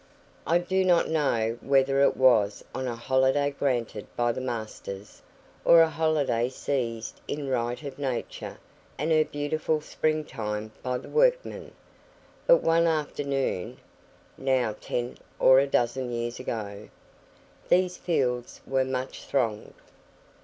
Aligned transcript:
I 0.47 0.57
do 0.57 0.83
not 0.83 1.09
know 1.09 1.59
whether 1.61 2.01
it 2.01 2.17
was 2.17 2.65
on 2.73 2.87
a 2.87 2.95
holiday 2.95 3.51
granted 3.51 4.07
by 4.15 4.31
the 4.31 4.41
masters, 4.41 5.21
or 5.63 5.81
a 5.81 5.91
holiday 5.91 6.49
seized 6.49 7.21
in 7.27 7.47
right 7.49 7.83
of 7.83 7.99
Nature 7.99 8.57
and 8.97 9.11
her 9.11 9.23
beautiful 9.23 9.79
spring 9.79 10.25
time 10.25 10.71
by 10.81 10.97
the 10.97 11.07
workmen, 11.07 11.71
but 12.47 12.63
one 12.63 12.87
afternoon 12.87 13.77
(now 14.39 14.75
ten 14.81 15.19
or 15.37 15.59
a 15.59 15.67
dozen 15.67 16.11
years 16.11 16.39
ago) 16.39 16.89
these 17.69 17.95
fields 17.97 18.59
were 18.65 18.83
much 18.83 19.25
thronged. 19.25 19.75